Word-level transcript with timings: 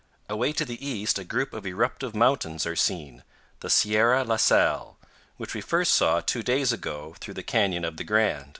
Away 0.31 0.51
to 0.53 0.65
the 0.65 0.83
east 0.83 1.19
a 1.19 1.23
group 1.23 1.53
of 1.53 1.63
eruptive 1.63 2.15
mountains 2.15 2.65
are 2.65 2.75
seen 2.75 3.21
the 3.59 3.69
Sierra 3.69 4.23
La 4.23 4.37
Sal, 4.37 4.97
which 5.37 5.53
we 5.53 5.61
first 5.61 5.93
saw 5.93 6.21
two 6.21 6.41
days 6.41 6.73
ago 6.73 7.13
through 7.19 7.35
the 7.35 7.43
canyon 7.43 7.85
of 7.85 7.97
the 7.97 8.03
Grand. 8.03 8.49